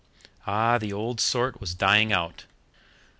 [0.47, 2.45] Ah, the old sort was dying out!